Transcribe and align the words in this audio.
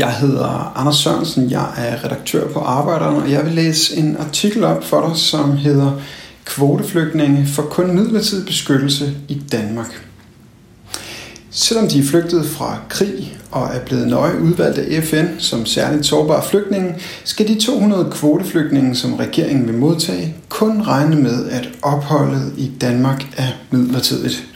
Jeg 0.00 0.12
hedder 0.12 0.72
Anders 0.76 0.96
Sørensen, 0.96 1.50
jeg 1.50 1.66
er 1.76 2.04
redaktør 2.04 2.48
på 2.48 2.58
Arbejderen, 2.60 3.22
og 3.22 3.30
jeg 3.30 3.44
vil 3.44 3.52
læse 3.52 3.96
en 3.96 4.16
artikel 4.16 4.64
op 4.64 4.84
for 4.84 5.06
dig, 5.08 5.16
som 5.16 5.56
hedder 5.56 5.92
Kvoteflygtninge 6.44 7.46
for 7.46 7.62
kun 7.62 7.94
midlertidig 7.94 8.46
beskyttelse 8.46 9.14
i 9.28 9.42
Danmark. 9.52 10.06
Selvom 11.50 11.88
de 11.88 11.98
er 11.98 12.02
flygtet 12.02 12.46
fra 12.46 12.78
krig 12.88 13.38
og 13.50 13.68
er 13.74 13.80
blevet 13.80 14.08
nøje 14.08 14.40
udvalgt 14.40 14.78
af 14.78 15.04
FN 15.04 15.26
som 15.38 15.66
særligt 15.66 16.06
sårbare 16.06 16.42
flygtninge, 16.50 16.94
skal 17.24 17.48
de 17.48 17.60
200 17.60 18.10
kvoteflygtninge, 18.10 18.96
som 18.96 19.14
regeringen 19.14 19.66
vil 19.66 19.78
modtage, 19.78 20.34
kun 20.48 20.82
regne 20.82 21.16
med, 21.16 21.48
at 21.50 21.68
opholdet 21.82 22.52
i 22.56 22.70
Danmark 22.80 23.26
er 23.36 23.48
midlertidigt. 23.70 24.49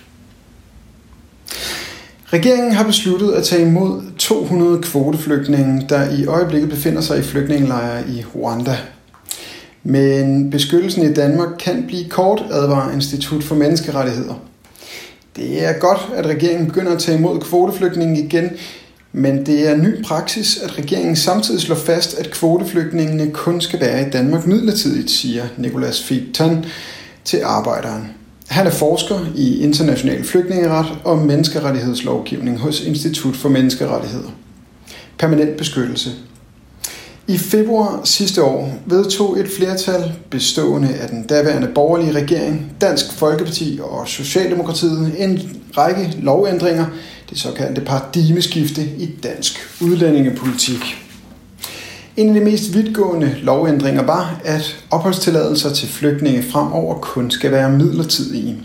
Regeringen 2.35 2.73
har 2.73 2.85
besluttet 2.85 3.33
at 3.33 3.45
tage 3.45 3.63
imod 3.63 4.03
200 4.19 4.83
kvoteflygtninge, 4.83 5.87
der 5.89 6.11
i 6.11 6.27
øjeblikket 6.27 6.71
befinder 6.71 7.01
sig 7.01 7.19
i 7.19 7.23
flygtningelejre 7.23 8.09
i 8.09 8.25
Rwanda. 8.35 8.77
Men 9.83 10.51
beskyttelsen 10.51 11.11
i 11.11 11.15
Danmark 11.15 11.49
kan 11.59 11.85
blive 11.87 12.09
kort, 12.09 12.45
advarer 12.51 12.93
Institut 12.93 13.45
for 13.45 13.55
Menneskerettigheder. 13.55 14.35
Det 15.37 15.65
er 15.65 15.73
godt, 15.73 16.09
at 16.15 16.27
regeringen 16.27 16.67
begynder 16.67 16.93
at 16.93 16.99
tage 16.99 17.19
imod 17.19 17.41
kvoteflygtninge 17.41 18.25
igen, 18.25 18.51
men 19.13 19.47
det 19.47 19.69
er 19.69 19.77
ny 19.77 20.05
praksis, 20.05 20.59
at 20.59 20.79
regeringen 20.79 21.17
samtidig 21.17 21.61
slår 21.61 21.77
fast, 21.77 22.19
at 22.19 22.31
kvoteflygtningene 22.31 23.31
kun 23.31 23.61
skal 23.61 23.81
være 23.81 24.07
i 24.07 24.11
Danmark 24.11 24.47
midlertidigt, 24.47 25.11
siger 25.11 25.45
Nicolas 25.59 26.03
Fitton 26.03 26.65
til 27.25 27.41
arbejderen. 27.45 28.24
Han 28.49 28.67
er 28.67 28.71
forsker 28.71 29.21
i 29.37 29.63
international 29.63 30.25
flygtningeret 30.25 30.87
og 31.05 31.19
menneskerettighedslovgivning 31.19 32.59
hos 32.59 32.81
Institut 32.81 33.37
for 33.37 33.49
Menneskerettigheder. 33.49 34.31
Permanent 35.19 35.57
beskyttelse. 35.57 36.11
I 37.29 37.39
februar 37.39 38.01
sidste 38.05 38.43
år 38.43 38.75
vedtog 38.87 39.41
et 39.41 39.49
flertal 39.57 40.13
bestående 40.31 40.89
af 40.95 41.09
den 41.09 41.27
daværende 41.27 41.69
borgerlige 41.75 42.13
regering, 42.13 42.73
Dansk 42.81 43.13
Folkeparti 43.13 43.81
og 43.83 44.09
Socialdemokratiet 44.09 45.15
en 45.19 45.61
række 45.77 46.17
lovændringer, 46.23 46.87
det 47.31 47.39
såkaldte 47.39 47.81
paradigmeskifte 47.81 48.83
i 48.99 49.11
dansk 49.23 49.59
udlændingepolitik. 49.81 51.04
En 52.17 52.29
af 52.29 52.35
de 52.35 52.41
mest 52.41 52.75
vidtgående 52.75 53.37
lovændringer 53.43 54.03
var, 54.03 54.41
at 54.45 54.85
opholdstilladelser 54.91 55.71
til 55.71 55.89
flygtninge 55.89 56.43
fremover 56.43 56.99
kun 56.99 57.31
skal 57.31 57.53
være 57.53 57.71
midlertidige. 57.71 58.57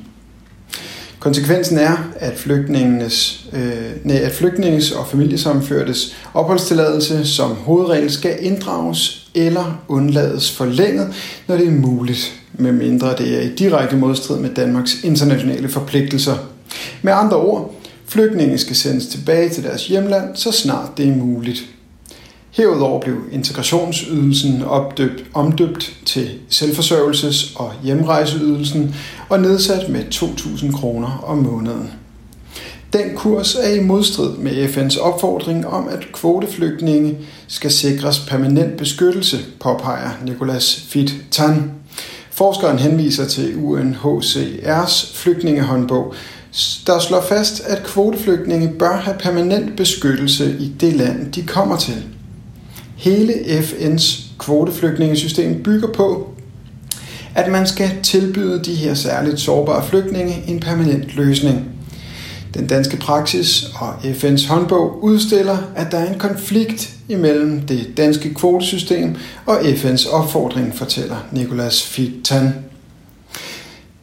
Konsekvensen 1.20 1.78
er, 1.78 1.98
at 2.16 2.38
flygtningenes, 2.38 3.48
øh, 3.54 4.06
nej, 4.06 4.18
at 4.18 4.32
flygtninges 4.32 4.92
og 4.92 5.08
familiesamførtes 5.08 6.16
opholdstilladelse 6.34 7.26
som 7.26 7.56
hovedregel 7.56 8.12
skal 8.12 8.38
inddrages 8.40 9.30
eller 9.36 9.82
undlades 9.88 10.52
forlænget, 10.52 11.14
når 11.48 11.58
det 11.58 11.68
er 11.68 11.72
muligt, 11.72 12.34
medmindre 12.54 13.18
det 13.18 13.38
er 13.38 13.42
i 13.42 13.56
direkte 13.56 13.96
modstrid 13.96 14.40
med 14.40 14.50
Danmarks 14.50 15.04
internationale 15.04 15.70
forpligtelser. 15.70 16.36
Med 17.02 17.14
andre 17.14 17.38
ord, 17.38 17.76
flygtninge 18.08 18.58
skal 18.58 18.76
sendes 18.76 19.08
tilbage 19.08 19.50
til 19.50 19.64
deres 19.64 19.88
hjemland, 19.88 20.36
så 20.36 20.52
snart 20.52 20.98
det 20.98 21.08
er 21.08 21.16
muligt. 21.16 21.66
Herudover 22.52 23.02
blev 23.02 23.18
integrationsydelsen 23.32 24.64
opdøbt, 24.64 25.24
omdøbt 25.34 25.94
til 26.06 26.30
selvforsørgelses- 26.50 27.58
og 27.60 27.72
hjemrejseydelsen 27.84 28.96
og 29.30 29.40
nedsat 29.40 29.90
med 29.90 30.02
2.000 30.14 30.72
kroner 30.72 31.24
om 31.28 31.38
måneden. 31.38 31.92
Den 32.94 33.16
kurs 33.16 33.56
er 33.56 33.70
i 33.70 33.84
modstrid 33.84 34.38
med 34.38 34.52
FN's 34.52 35.02
opfordring 35.02 35.68
om, 35.68 35.88
at 35.88 36.08
kvoteflygtninge 36.14 37.18
skal 37.48 37.72
sikres 37.72 38.20
permanent 38.20 38.78
beskyttelse, 38.78 39.38
påpeger 39.60 40.10
Nicolas 40.26 40.86
Fit 40.90 41.16
Tan. 41.32 41.72
Forskeren 42.32 42.80
henviser 42.80 43.26
til 43.26 43.54
UNHCR's 43.54 45.18
flygtningehåndbog, 45.18 46.14
der 46.88 47.00
slår 47.00 47.22
fast, 47.22 47.62
at 47.66 47.84
kvoteflygtninge 47.84 48.74
bør 48.80 48.98
have 48.98 49.18
permanent 49.20 49.78
beskyttelse 49.78 50.58
i 50.60 50.68
det 50.80 50.94
land, 50.94 51.32
de 51.32 51.44
kommer 51.44 51.78
til. 51.78 52.04
Hele 53.00 53.34
FN's 53.34 54.24
kvoteflygtningesystem 54.40 55.64
bygger 55.64 55.88
på, 55.88 56.30
at 57.36 57.52
man 57.52 57.68
skal 57.68 57.90
tilbyde 58.04 58.64
de 58.64 58.76
her 58.76 58.94
særligt 58.94 59.40
sårbare 59.40 59.86
flygtninge 59.86 60.44
en 60.48 60.60
permanent 60.60 61.16
løsning. 61.16 61.66
Den 62.54 62.68
danske 62.68 62.98
praksis 62.98 63.64
og 63.76 63.94
FN's 63.94 64.48
håndbog 64.48 65.04
udstiller, 65.04 65.58
at 65.76 65.92
der 65.92 65.98
er 65.98 66.14
en 66.14 66.20
konflikt 66.20 66.94
imellem 67.10 67.62
det 67.62 67.98
danske 67.98 68.34
kvotesystem 68.34 69.16
og 69.46 69.60
FN's 69.60 70.14
opfordring, 70.14 70.76
fortæller 70.76 71.18
Nicolas 71.32 71.84
Fittan. 71.84 72.54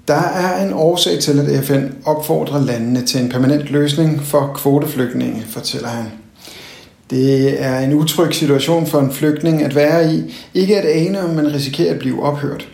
Der 0.09 0.23
er 0.23 0.67
en 0.67 0.73
årsag 0.73 1.19
til, 1.19 1.41
at 1.41 1.65
FN 1.65 1.85
opfordrer 2.05 2.65
landene 2.65 3.03
til 3.03 3.23
en 3.23 3.29
permanent 3.29 3.71
løsning 3.71 4.23
for 4.23 4.53
kvoteflygtninge, 4.55 5.45
fortæller 5.49 5.89
han. 5.89 6.07
Det 7.11 7.63
er 7.63 7.79
en 7.79 7.93
utryg 7.95 8.35
situation 8.35 8.87
for 8.87 9.01
en 9.01 9.13
flygtning 9.13 9.63
at 9.63 9.75
være 9.75 10.15
i, 10.15 10.35
ikke 10.55 10.79
at 10.79 11.07
ane, 11.07 11.25
om 11.25 11.35
man 11.35 11.53
risikerer 11.53 11.93
at 11.93 11.99
blive 11.99 12.23
ophørt. 12.23 12.69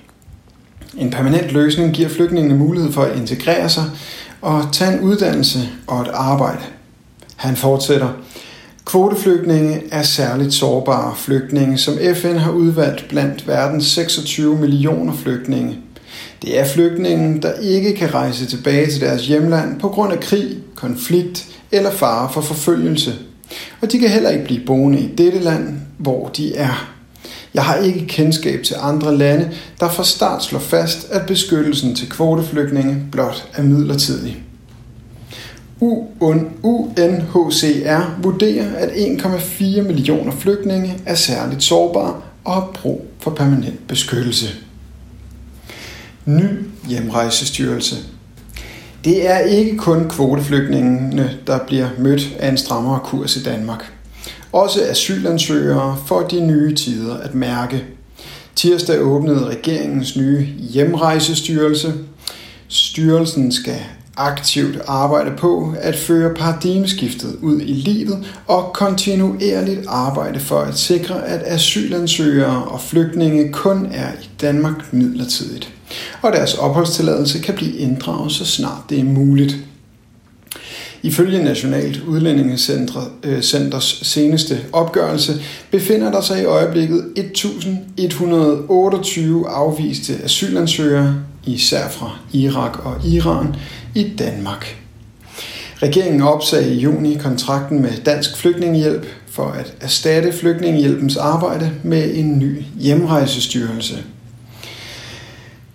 En 0.99 1.11
permanent 1.11 1.53
løsning 1.53 1.95
giver 1.95 2.09
flygtningene 2.09 2.55
mulighed 2.55 2.93
for 2.93 3.03
at 3.03 3.17
integrere 3.17 3.69
sig 3.69 3.85
og 4.41 4.69
tage 4.73 4.93
en 4.93 5.01
uddannelse 5.01 5.59
og 5.87 6.01
et 6.01 6.09
arbejde. 6.13 6.63
Han 7.37 7.57
fortsætter. 7.57 8.09
Kvoteflygtninge 8.85 9.83
er 9.91 10.03
særligt 10.03 10.55
sårbare 10.55 11.17
flygtninge, 11.17 11.79
som 11.79 11.95
FN 12.15 12.37
har 12.37 12.51
udvalgt 12.51 13.09
blandt 13.09 13.49
verdens 13.49 13.87
26 13.87 14.59
millioner 14.59 15.15
flygtninge. 15.15 15.79
Det 16.43 16.61
er 16.61 16.65
flygtninge, 16.65 17.43
der 17.43 17.53
ikke 17.53 17.97
kan 17.97 18.15
rejse 18.15 18.47
tilbage 18.47 18.91
til 18.91 19.01
deres 19.01 19.27
hjemland 19.27 19.81
på 19.81 19.89
grund 19.89 20.13
af 20.13 20.21
krig, 20.21 20.59
konflikt 20.75 21.47
eller 21.73 21.91
fare 21.91 22.33
for 22.33 22.41
forfølgelse 22.41 23.15
og 23.81 23.93
de 23.93 23.99
kan 23.99 24.09
heller 24.09 24.31
ikke 24.31 24.45
blive 24.45 24.67
boende 24.67 25.01
i 25.01 25.15
dette 25.19 25.39
land, 25.39 25.69
hvor 25.99 26.29
de 26.29 26.57
er. 26.57 26.93
Jeg 27.55 27.65
har 27.65 27.75
ikke 27.75 28.07
kendskab 28.07 28.63
til 28.63 28.77
andre 28.81 29.17
lande, 29.17 29.51
der 29.81 29.89
fra 29.89 30.05
start 30.05 30.45
slår 30.45 30.59
fast, 30.61 31.11
at 31.11 31.27
beskyttelsen 31.27 31.95
til 31.95 32.11
kvoteflygtninge 32.11 32.97
blot 33.13 33.49
er 33.55 33.63
midlertidig. 33.63 34.43
UNHCR 36.63 38.23
vurderer, 38.23 38.75
at 38.77 38.89
1,4 38.89 39.81
millioner 39.83 40.33
flygtninge 40.33 40.99
er 41.07 41.15
særligt 41.15 41.63
sårbare 41.63 42.21
og 42.45 42.55
har 42.55 42.71
brug 42.75 43.07
for 43.19 43.31
permanent 43.31 43.89
beskyttelse. 43.89 44.47
Ny 46.25 46.45
hjemrejsestyrelse 46.89 47.97
det 49.05 49.31
er 49.31 49.39
ikke 49.39 49.77
kun 49.77 50.09
kvoteflygtningene, 50.09 51.39
der 51.47 51.59
bliver 51.67 51.89
mødt 51.99 52.37
af 52.39 52.49
en 52.49 52.59
strammere 52.59 53.01
kurs 53.05 53.37
i 53.37 53.43
Danmark. 53.43 53.93
Også 54.53 54.81
asylansøgere 54.91 55.97
får 56.07 56.23
de 56.23 56.41
nye 56.47 56.75
tider 56.75 57.17
at 57.17 57.35
mærke. 57.35 57.85
Tirsdag 58.57 59.01
åbnede 59.01 59.45
regeringens 59.49 60.17
nye 60.17 60.47
hjemrejsestyrelse. 60.59 61.95
Styrelsen 62.69 63.53
skal 63.53 63.79
aktivt 64.17 64.79
arbejde 64.87 65.37
på 65.37 65.75
at 65.81 65.97
føre 65.97 66.35
paradigmeskiftet 66.35 67.37
ud 67.43 67.61
i 67.61 67.73
livet 67.73 68.27
og 68.47 68.71
kontinuerligt 68.75 69.81
arbejde 69.89 70.41
for 70.41 70.61
at 70.61 70.79
sikre, 70.79 71.27
at 71.27 71.43
asylansøgere 71.47 72.65
og 72.65 72.81
flygtninge 72.81 73.53
kun 73.53 73.87
er 73.93 74.13
i 74.13 74.29
Danmark 74.41 74.93
midlertidigt 74.93 75.73
og 76.23 76.33
deres 76.33 76.55
opholdstilladelse 76.55 77.39
kan 77.39 77.55
blive 77.55 77.77
inddraget 77.77 78.33
så 78.33 78.45
snart 78.45 78.83
det 78.91 79.01
er 79.01 79.05
muligt. 79.05 79.57
Ifølge 81.03 81.45
Nationalt 81.45 82.03
Udlændingecenters 82.07 83.09
øh, 83.23 83.43
seneste 84.03 84.61
opgørelse 84.73 85.43
befinder 85.71 86.11
der 86.11 86.21
sig 86.21 86.43
i 86.43 86.45
øjeblikket 86.45 87.05
1128 87.17 89.49
afviste 89.49 90.15
asylansøgere, 90.25 91.17
især 91.47 91.89
fra 91.89 92.19
Irak 92.33 92.87
og 92.87 93.07
Iran, 93.07 93.57
i 93.95 94.09
Danmark. 94.19 94.77
Regeringen 95.83 96.23
opsagde 96.23 96.75
i 96.75 96.79
juni 96.79 97.15
kontrakten 97.15 97.83
med 97.83 97.91
Dansk 98.05 98.37
Flygtningehjælp 98.37 99.07
for 99.31 99.47
at 99.47 99.75
erstatte 99.81 100.33
Flygtningehjælpens 100.33 101.17
arbejde 101.17 101.71
med 101.83 102.15
en 102.15 102.39
ny 102.39 102.63
hjemrejsestyrelse– 102.81 104.03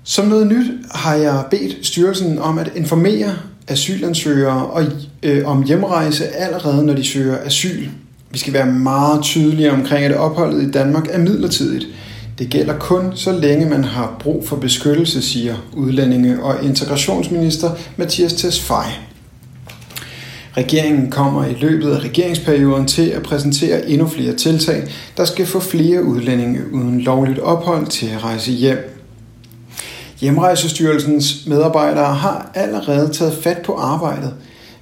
som 0.10 0.26
noget 0.28 0.48
nyt 0.48 0.72
har 0.92 1.16
jeg 1.16 1.46
bedt 1.52 1.86
styrelsen 1.86 2.40
om 2.40 2.58
at 2.58 2.72
informere 2.76 3.34
asylansøgere 3.68 4.66
og, 4.68 4.84
øh, 5.24 5.48
om 5.48 5.64
hjemrejse 5.64 6.28
allerede, 6.28 6.86
når 6.86 6.94
de 6.94 7.04
søger 7.04 7.38
asyl. 7.46 7.88
Vi 8.32 8.38
skal 8.38 8.54
være 8.54 8.66
meget 8.66 9.24
tydelige 9.24 9.72
omkring, 9.72 10.06
at 10.06 10.18
opholdet 10.18 10.68
i 10.68 10.72
Danmark 10.72 11.08
er 11.12 11.18
midlertidigt. 11.18 11.88
Det 12.40 12.50
gælder 12.50 12.80
kun, 12.80 13.12
så 13.16 13.32
længe 13.32 13.70
man 13.70 13.84
har 13.84 14.16
brug 14.20 14.48
for 14.48 14.56
beskyttelse, 14.56 15.22
siger 15.22 15.56
udlændinge- 15.74 16.44
og 16.44 16.64
integrationsminister 16.64 17.72
Mathias 17.98 18.34
Tesfaye. 18.34 18.94
Regeringen 20.58 21.12
kommer 21.12 21.46
i 21.46 21.54
løbet 21.60 21.92
af 21.92 22.00
regeringsperioden 22.00 22.88
til 22.88 23.10
at 23.10 23.24
præsentere 23.24 23.90
endnu 23.90 24.08
flere 24.08 24.34
tiltag, 24.34 24.84
der 25.18 25.26
skal 25.26 25.46
få 25.46 25.60
flere 25.60 26.04
udlændinge 26.04 26.74
uden 26.74 27.02
lovligt 27.02 27.40
ophold 27.40 27.88
til 27.88 28.06
at 28.06 28.24
rejse 28.24 28.52
hjem. 28.52 28.78
Hjemrejsestyrelsens 30.20 31.44
medarbejdere 31.48 32.14
har 32.14 32.52
allerede 32.56 33.14
taget 33.14 33.34
fat 33.44 33.58
på 33.66 33.74
arbejdet. 33.74 34.34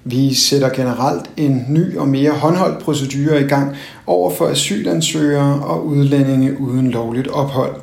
Vi 0.04 0.34
sætter 0.34 0.70
generelt 0.70 1.26
en 1.38 1.66
ny 1.70 1.98
og 1.98 2.08
mere 2.08 2.32
håndholdt 2.32 2.84
procedure 2.84 3.42
i 3.42 3.48
gang 3.48 3.76
over 4.08 4.32
for 4.32 4.48
asylansøgere 4.48 5.64
og 5.64 5.86
udlændinge 5.86 6.60
uden 6.60 6.92
lovligt 6.92 7.28
ophold. 7.28 7.76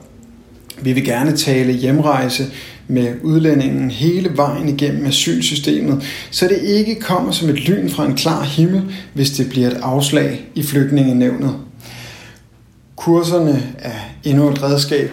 Vi 0.83 0.93
vil 0.93 1.05
gerne 1.05 1.37
tale 1.37 1.73
hjemrejse 1.73 2.47
med 2.89 3.15
udlændingen 3.23 3.91
hele 3.91 4.37
vejen 4.37 4.69
igennem 4.69 5.07
asylsystemet, 5.07 6.03
så 6.31 6.49
det 6.49 6.59
ikke 6.63 6.95
kommer 6.95 7.33
som 7.33 7.49
et 7.49 7.69
lyn 7.69 7.91
fra 7.91 8.07
en 8.07 8.15
klar 8.15 8.43
himmel, 8.43 8.83
hvis 9.15 9.31
det 9.31 9.49
bliver 9.49 9.69
et 9.69 9.79
afslag 9.83 10.45
i 10.55 10.63
flygtningenævnet. 10.63 11.57
Kurserne 12.97 13.73
er 13.79 13.99
endnu 14.25 14.49
et 14.49 14.63
redskab, 14.63 15.11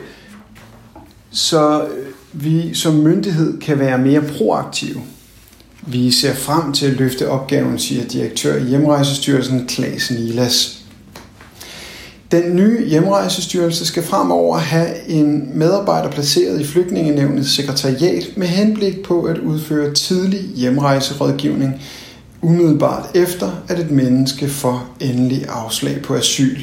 så 1.32 1.86
vi 2.34 2.74
som 2.74 2.96
myndighed 2.96 3.60
kan 3.60 3.80
være 3.80 3.98
mere 3.98 4.22
proaktive. 4.22 5.02
Vi 5.88 6.12
ser 6.12 6.34
frem 6.34 6.74
til 6.74 6.86
at 6.86 6.94
løfte 6.94 7.30
opgaven, 7.30 7.80
siger 7.80 8.04
direktør 8.04 8.56
i 8.56 8.64
Hjemrejsestyrelsen 8.64 9.66
Klaas 9.68 10.12
Nilas. 10.12 10.80
Den 12.32 12.56
nye 12.56 12.88
hjemrejsestyrelse 12.88 13.86
skal 13.86 14.04
fremover 14.04 14.58
have 14.58 15.08
en 15.08 15.52
medarbejder 15.54 16.12
placeret 16.12 16.62
i 16.62 16.66
flygtningenævnets 16.66 17.56
sekretariat 17.56 18.38
med 18.38 18.48
henblik 18.48 19.04
på 19.04 19.24
at 19.24 19.38
udføre 19.38 19.94
tidlig 19.94 20.42
hjemrejserådgivning 20.56 21.82
umiddelbart 22.42 23.10
efter, 23.16 23.64
at 23.68 23.80
et 23.80 23.92
menneske 23.92 24.48
får 24.48 24.96
endelig 25.00 25.46
afslag 25.50 26.02
på 26.02 26.16
asyl. 26.16 26.60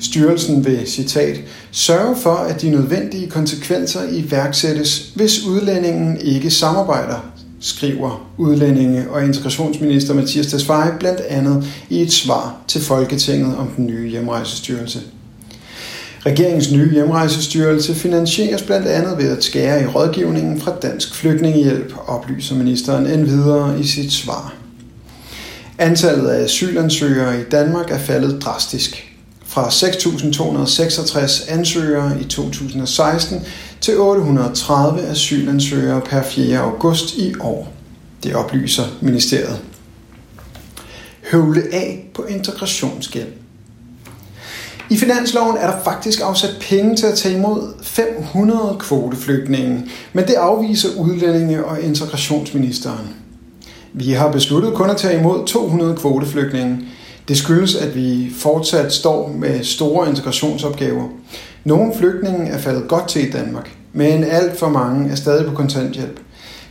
Styrelsen 0.00 0.64
vil, 0.64 0.82
citat, 0.86 1.40
sørge 1.70 2.16
for, 2.16 2.34
at 2.34 2.62
de 2.62 2.70
nødvendige 2.70 3.30
konsekvenser 3.30 4.00
iværksættes, 4.12 5.12
hvis 5.14 5.44
udlændingen 5.44 6.20
ikke 6.20 6.50
samarbejder, 6.50 7.32
skriver 7.60 8.30
udlændinge- 8.38 9.10
og 9.10 9.24
integrationsminister 9.24 10.14
Mathias 10.14 10.46
Tesfaye 10.46 10.98
blandt 10.98 11.20
andet 11.20 11.66
i 11.90 12.02
et 12.02 12.12
svar 12.12 12.56
til 12.68 12.80
Folketinget 12.80 13.56
om 13.56 13.68
den 13.76 13.86
nye 13.86 14.08
hjemrejsestyrelse. 14.08 15.00
Regeringens 16.26 16.72
nye 16.72 16.92
hjemrejsestyrelse 16.92 17.94
finansieres 17.94 18.62
blandt 18.62 18.86
andet 18.86 19.18
ved 19.18 19.36
at 19.36 19.44
skære 19.44 19.82
i 19.82 19.86
rådgivningen 19.86 20.60
fra 20.60 20.72
Dansk 20.82 21.14
Flygtningehjælp, 21.14 21.94
oplyser 22.06 22.56
ministeren 22.56 23.06
endvidere 23.06 23.80
i 23.80 23.86
sit 23.86 24.12
svar. 24.12 24.54
Antallet 25.78 26.28
af 26.28 26.44
asylansøgere 26.44 27.40
i 27.40 27.44
Danmark 27.50 27.90
er 27.90 27.98
faldet 27.98 28.42
drastisk 28.42 29.17
fra 29.48 29.68
6.266 29.68 31.52
ansøgere 31.52 32.20
i 32.20 32.24
2016 32.24 33.46
til 33.80 33.98
830 33.98 35.00
asylansøgere 35.00 36.00
per 36.00 36.22
4. 36.22 36.58
august 36.58 37.16
i 37.16 37.34
år. 37.40 37.72
Det 38.22 38.34
oplyser 38.34 38.84
ministeriet. 39.00 39.60
Høvle 41.30 41.62
af 41.72 42.10
på 42.14 42.24
integrationsgæld. 42.24 43.28
I 44.90 44.96
finansloven 44.96 45.56
er 45.56 45.66
der 45.66 45.84
faktisk 45.84 46.20
afsat 46.20 46.56
penge 46.60 46.96
til 46.96 47.06
at 47.06 47.14
tage 47.14 47.34
imod 47.34 47.72
500 47.82 48.76
kvoteflygtninge, 48.78 49.84
men 50.12 50.26
det 50.26 50.34
afviser 50.34 50.88
udlændinge 50.96 51.64
og 51.64 51.82
integrationsministeren. 51.82 53.14
Vi 53.92 54.12
har 54.12 54.32
besluttet 54.32 54.74
kun 54.74 54.90
at 54.90 54.96
tage 54.96 55.20
imod 55.20 55.46
200 55.46 55.96
kvoteflygtninge, 55.96 56.78
det 57.28 57.36
skyldes, 57.36 57.74
at 57.74 57.94
vi 57.94 58.32
fortsat 58.36 58.92
står 58.92 59.32
med 59.38 59.64
store 59.64 60.08
integrationsopgaver. 60.08 61.08
Nogle 61.64 61.92
flygtninge 61.98 62.46
er 62.46 62.58
faldet 62.58 62.88
godt 62.88 63.08
til 63.08 63.28
i 63.28 63.30
Danmark, 63.30 63.70
men 63.92 64.24
alt 64.24 64.58
for 64.58 64.68
mange 64.68 65.10
er 65.10 65.14
stadig 65.14 65.46
på 65.46 65.54
kontanthjælp. 65.54 66.20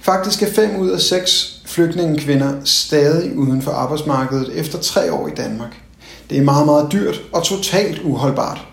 Faktisk 0.01 0.41
er 0.41 0.51
5 0.51 0.75
ud 0.79 0.89
af 0.89 0.99
6 0.99 1.61
flygtningekvinder 1.65 2.53
stadig 2.63 3.37
uden 3.37 3.61
for 3.61 3.71
arbejdsmarkedet 3.71 4.51
efter 4.55 4.79
3 4.79 5.13
år 5.13 5.27
i 5.27 5.31
Danmark. 5.37 5.81
Det 6.29 6.37
er 6.37 6.43
meget, 6.43 6.65
meget 6.65 6.91
dyrt 6.91 7.21
og 7.33 7.43
totalt 7.43 8.01
uholdbart. 8.03 8.67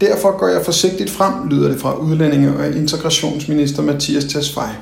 Derfor 0.00 0.38
går 0.38 0.48
jeg 0.48 0.64
forsigtigt 0.64 1.10
frem, 1.10 1.48
lyder 1.48 1.68
det 1.68 1.80
fra 1.80 1.94
udlændinge- 1.94 2.56
og 2.56 2.66
integrationsminister 2.66 3.82
Mathias 3.82 4.24
Tesfaye. 4.24 4.76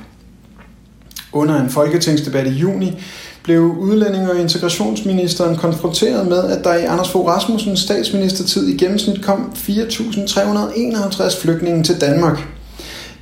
Under 1.31 1.61
en 1.61 1.69
folketingsdebat 1.69 2.47
i 2.47 2.49
juni 2.49 3.03
blev 3.47 3.61
udlænding- 3.61 4.29
og 4.29 4.39
integrationsministeren 4.39 5.55
konfronteret 5.55 6.27
med, 6.27 6.43
at 6.43 6.63
der 6.63 6.73
i 6.73 6.85
Anders 6.85 7.09
Fogh 7.09 7.27
Rasmussens 7.27 7.79
statsministertid 7.79 8.67
i 8.67 8.77
gennemsnit 8.77 9.23
kom 9.23 9.51
4.351 9.55 11.41
flygtninge 11.41 11.83
til 11.83 12.01
Danmark. 12.01 12.47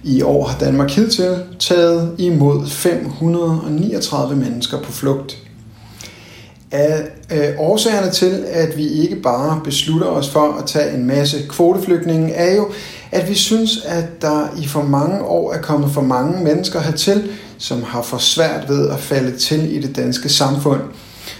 I 0.03 0.21
år 0.21 0.47
har 0.47 0.59
Danmark 0.59 0.91
hidtil 0.91 1.35
taget 1.59 2.15
imod 2.17 2.67
539 2.67 4.35
mennesker 4.35 4.81
på 4.81 4.91
flugt. 4.91 5.37
Af, 6.71 7.03
øh, 7.31 7.49
årsagerne 7.57 8.11
til, 8.11 8.43
at 8.47 8.77
vi 8.77 8.87
ikke 8.87 9.15
bare 9.15 9.61
beslutter 9.63 10.07
os 10.07 10.29
for 10.29 10.57
at 10.59 10.65
tage 10.65 10.97
en 10.97 11.05
masse 11.05 11.37
kvoteflygtninge, 11.49 12.33
er 12.33 12.55
jo, 12.55 12.67
at 13.11 13.29
vi 13.29 13.35
synes, 13.35 13.85
at 13.85 14.21
der 14.21 14.47
i 14.61 14.67
for 14.67 14.81
mange 14.81 15.21
år 15.21 15.53
er 15.53 15.61
kommet 15.61 15.91
for 15.91 16.01
mange 16.01 16.43
mennesker 16.43 16.79
hertil, 16.79 17.29
som 17.57 17.83
har 17.83 18.01
for 18.01 18.17
svært 18.17 18.69
ved 18.69 18.89
at 18.89 18.99
falde 18.99 19.37
til 19.37 19.75
i 19.75 19.79
det 19.81 19.95
danske 19.95 20.29
samfund. 20.29 20.81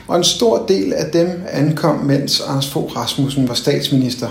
Og 0.08 0.18
en 0.18 0.24
stor 0.24 0.66
del 0.66 0.94
af 0.94 1.12
dem 1.12 1.44
ankom, 1.52 1.96
mens 1.96 2.42
Anders 2.48 2.68
Fogh 2.68 2.96
Rasmussen 2.96 3.48
var 3.48 3.54
statsminister. 3.54 4.28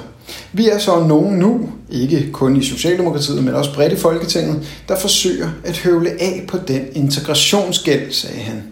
Vi 0.53 0.69
er 0.69 0.79
så 0.79 1.01
nogen 1.01 1.39
nu, 1.39 1.69
ikke 1.91 2.33
kun 2.33 2.57
i 2.57 2.63
Socialdemokratiet, 2.63 3.45
men 3.45 3.55
også 3.55 3.75
bredt 3.75 3.93
i 3.93 3.97
Folketinget, 3.97 4.63
der 4.89 4.99
forsøger 4.99 5.49
at 5.65 5.79
høvle 5.79 6.11
af 6.11 6.45
på 6.49 6.59
den 6.69 6.83
integrationsgæld, 6.93 8.13
sagde 8.13 8.41
han. 8.41 8.63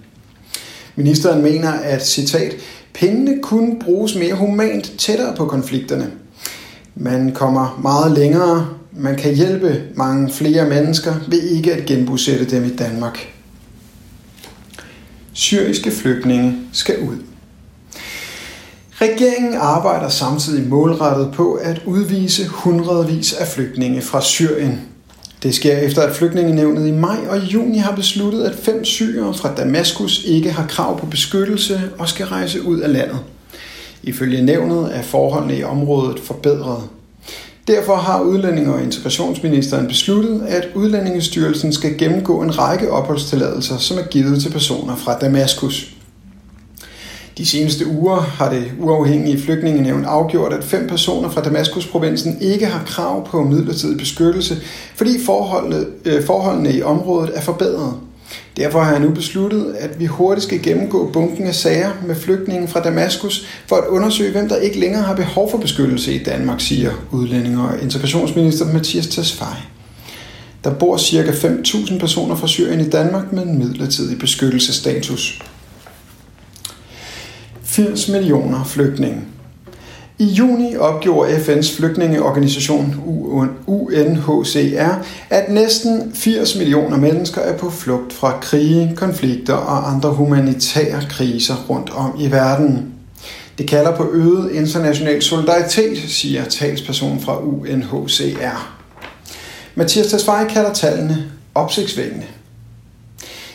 Ministeren 0.97 1.43
mener, 1.43 1.71
at 1.71 2.07
citat, 2.07 2.55
pengene 2.95 3.43
kunne 3.43 3.79
bruges 3.85 4.15
mere 4.15 4.35
humant 4.35 4.93
tættere 4.99 5.37
på 5.37 5.47
konflikterne. 5.47 6.11
Man 6.95 7.33
kommer 7.35 7.81
meget 7.83 8.13
længere 8.13 8.69
man 8.97 9.17
kan 9.17 9.35
hjælpe 9.35 9.83
mange 9.95 10.33
flere 10.33 10.69
mennesker 10.69 11.15
ved 11.29 11.43
ikke 11.43 11.75
at 11.75 11.87
genbosætte 11.87 12.45
dem 12.45 12.65
i 12.65 12.77
Danmark. 12.77 13.19
Syriske 15.33 15.91
flygtninge 15.91 16.57
skal 16.73 16.99
ud. 16.99 17.17
Regeringen 18.91 19.55
arbejder 19.55 20.09
samtidig 20.09 20.69
målrettet 20.69 21.33
på 21.35 21.53
at 21.53 21.83
udvise 21.87 22.49
hundredvis 22.49 23.33
af 23.33 23.47
flygtninge 23.47 24.03
fra 24.03 24.21
Syrien. 24.21 24.81
Det 25.43 25.55
sker 25.55 25.77
efter, 25.77 26.03
at 26.03 26.17
flygtningenevnet 26.17 26.89
i 26.89 26.91
maj 26.91 27.19
og 27.29 27.39
juni 27.39 27.79
har 27.79 27.95
besluttet, 27.95 28.45
at 28.45 28.55
fem 28.55 28.85
syrere 28.85 29.35
fra 29.35 29.55
Damaskus 29.55 30.25
ikke 30.25 30.53
har 30.53 30.67
krav 30.67 31.01
på 31.01 31.07
beskyttelse 31.07 31.81
og 31.99 32.09
skal 32.09 32.27
rejse 32.27 32.63
ud 32.63 32.81
af 32.81 32.93
landet. 32.93 33.19
Ifølge 34.03 34.43
nævnet 34.43 34.97
er 34.97 35.03
forholdene 35.03 35.59
i 35.59 35.65
området 35.65 36.21
forbedret. 36.21 36.83
Derfor 37.67 37.97
har 37.97 38.23
udlændinge- 38.23 38.75
og 38.75 38.83
integrationsministeren 38.83 39.87
besluttet, 39.87 40.43
at 40.49 40.69
Udlændingestyrelsen 40.75 41.73
skal 41.73 41.99
gennemgå 41.99 42.43
en 42.43 42.59
række 42.59 42.91
opholdstilladelser, 42.91 43.79
som 43.79 43.99
er 43.99 44.03
givet 44.03 44.43
til 44.43 44.51
personer 44.51 44.97
fra 44.97 45.19
Damaskus. 45.19 45.95
De 47.39 47.47
seneste 47.47 47.87
uger 47.87 48.17
har 48.17 48.51
det 48.51 48.73
uafhængige 48.81 49.41
flygtningenævn 49.41 50.05
afgjort, 50.05 50.53
at 50.53 50.65
fem 50.65 50.89
personer 50.89 51.31
fra 51.31 51.43
Damaskus-provinsen 51.43 52.39
ikke 52.41 52.67
har 52.67 52.85
krav 52.87 53.27
på 53.27 53.43
midlertidig 53.43 53.99
beskyttelse, 53.99 54.57
fordi 54.95 55.25
forholdene, 55.27 55.87
øh, 56.05 56.25
forholdene 56.25 56.73
i 56.73 56.83
området 56.83 57.31
er 57.35 57.41
forbedret. 57.41 57.95
Derfor 58.57 58.81
har 58.81 58.93
jeg 58.93 59.01
nu 59.01 59.11
besluttet, 59.11 59.75
at 59.79 60.01
vi 60.01 60.07
hurtigt 60.07 60.45
skal 60.45 60.63
gennemgå 60.63 61.11
bunken 61.13 61.47
af 61.47 61.55
sager 61.55 61.91
med 62.07 62.15
flygtningen 62.15 62.69
fra 62.69 62.81
Damaskus 62.81 63.47
for 63.67 63.77
at 63.77 63.87
undersøge, 63.87 64.33
hvem 64.33 64.49
der 64.49 64.57
ikke 64.57 64.81
længere 64.81 65.03
har 65.03 65.15
behov 65.15 65.51
for 65.51 65.59
beskyttelse 65.59 66.15
i 66.15 66.25
Danmark, 66.25 66.61
siger 66.61 66.93
udlænding- 67.11 67.61
og 67.61 67.83
integrationsminister 67.83 68.73
Mathias 68.73 69.07
Tesfaye. 69.07 69.63
Der 70.65 70.75
bor 70.75 70.99
ca. 70.99 71.31
5.000 71.31 71.99
personer 71.99 72.37
fra 72.37 72.47
Syrien 72.47 72.81
i 72.81 72.89
Danmark 72.89 73.33
med 73.33 73.43
en 73.43 73.59
midlertidig 73.59 74.19
beskyttelsesstatus. 74.19 75.43
80 77.63 78.09
millioner 78.09 78.65
flygtninge. 78.65 79.21
I 80.23 80.25
juni 80.25 80.77
opgjorde 80.77 81.37
FN's 81.37 81.77
flygtningeorganisation 81.77 82.95
UNHCR, 83.67 84.95
at 85.31 85.49
næsten 85.49 86.13
80 86.15 86.57
millioner 86.57 86.97
mennesker 86.97 87.41
er 87.41 87.59
på 87.59 87.71
flugt 87.71 88.13
fra 88.13 88.39
krige, 88.41 88.93
konflikter 88.97 89.55
og 89.55 89.91
andre 89.91 90.11
humanitære 90.11 91.03
kriser 91.09 91.55
rundt 91.71 91.91
om 91.91 92.17
i 92.19 92.31
verden. 92.31 92.93
Det 93.59 93.69
kalder 93.69 93.97
på 93.97 94.11
øget 94.13 94.53
international 94.53 95.23
solidaritet, 95.23 95.99
siger 96.09 96.45
talsperson 96.45 97.21
fra 97.21 97.39
UNHCR. 97.39 98.79
Mathias 99.75 100.07
Tesfaye 100.07 100.49
kalder 100.49 100.73
tallene 100.73 101.31
opsigtsvækkende. 101.55 102.27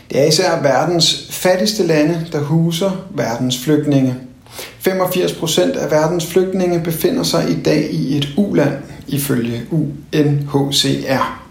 Det 0.09 0.21
er 0.21 0.25
især 0.25 0.61
verdens 0.61 1.27
fattigste 1.29 1.87
lande, 1.87 2.27
der 2.31 2.39
huser 2.39 2.91
verdens 3.15 3.59
flygtninge. 3.59 4.15
85% 4.87 5.77
af 5.79 5.91
verdens 5.91 6.25
flygtninge 6.25 6.81
befinder 6.83 7.23
sig 7.23 7.49
i 7.49 7.55
dag 7.65 7.89
i 7.91 8.17
et 8.17 8.29
uland, 8.37 8.73
ifølge 9.07 9.61
UNHCR. 9.71 11.43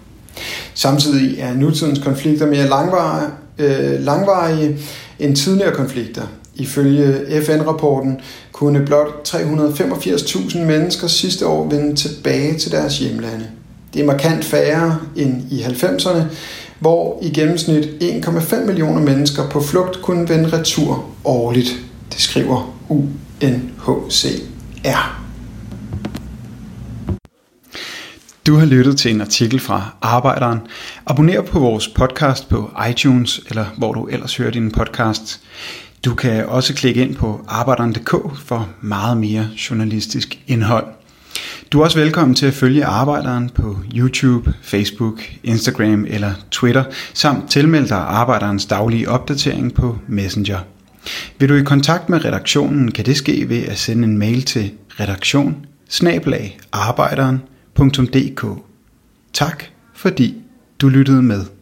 Samtidig 0.75 1.39
er 1.41 1.55
nutidens 1.55 1.99
konflikter 1.99 2.47
mere 2.47 2.69
langvarige, 2.69 3.29
øh, 3.59 4.05
langvarige 4.05 4.79
end 5.19 5.37
tidligere 5.37 5.75
konflikter. 5.75 6.23
Ifølge 6.55 7.43
FN-rapporten 7.43 8.21
kunne 8.53 8.85
blot 8.87 9.29
385.000 9.29 10.59
mennesker 10.59 11.07
sidste 11.07 11.47
år 11.47 11.69
vende 11.69 11.97
tilbage 11.97 12.59
til 12.59 12.71
deres 12.73 12.99
hjemlande. 12.99 13.47
Det 13.95 14.01
er 14.01 14.07
markant 14.07 14.45
færre 14.45 14.99
end 15.17 15.43
i 15.51 15.63
90'erne, 15.63 16.23
hvor 16.79 17.19
i 17.23 17.31
gennemsnit 17.31 17.85
1,5 17.85 18.67
millioner 18.67 19.01
mennesker 19.01 19.49
på 19.49 19.61
flugt 19.61 20.03
kunne 20.03 20.29
vende 20.29 20.59
retur 20.59 21.05
årligt. 21.25 21.77
Det 22.17 22.25
skriver 22.25 22.77
UNHCR. 22.89 24.37
Du 28.47 28.55
har 28.55 28.67
lyttet 28.67 28.99
til 28.99 29.11
en 29.11 29.21
artikel 29.21 29.61
fra 29.61 29.97
Arbejderen. 30.03 30.59
Abonner 31.07 31.43
på 31.43 31.59
vores 31.59 31.89
podcast 31.89 32.49
på 32.49 32.71
iTunes, 32.91 33.41
eller 33.49 33.67
hvor 33.79 33.93
du 33.93 34.07
ellers 34.07 34.37
hører 34.37 34.51
din 34.51 34.71
podcast. 34.71 35.41
Du 36.05 36.15
kan 36.15 36.47
også 36.47 36.75
klikke 36.75 37.03
ind 37.03 37.15
på 37.15 37.41
arbejderen.dk 37.49 38.39
for 38.39 38.69
meget 38.81 39.17
mere 39.17 39.49
journalistisk 39.71 40.39
indhold. 40.47 40.87
Du 41.73 41.81
er 41.81 41.85
også 41.85 41.99
velkommen 41.99 42.35
til 42.35 42.47
at 42.47 42.55
følge 42.55 42.85
Arbejderen 42.85 43.51
på 43.51 43.77
YouTube, 43.95 44.55
Facebook, 44.63 45.23
Instagram 45.45 46.05
eller 46.09 46.33
Twitter, 46.51 46.85
samt 47.15 47.51
tilmelde 47.51 47.89
dig 47.89 47.99
Arbejderens 47.99 48.67
daglige 48.67 49.09
opdatering 49.09 49.75
på 49.75 49.99
Messenger. 50.09 50.59
Vil 51.39 51.49
du 51.49 51.55
i 51.55 51.63
kontakt 51.63 52.09
med 52.09 52.25
redaktionen, 52.25 52.93
kan 52.93 53.07
det 53.07 53.17
ske 53.17 53.49
ved 53.49 53.63
at 53.63 53.79
sende 53.79 54.05
en 54.05 54.19
mail 54.19 54.43
til 54.43 54.71
redaktion 55.01 55.67
Tak 59.33 59.65
fordi 59.95 60.35
du 60.81 60.89
lyttede 60.89 61.23
med. 61.23 61.56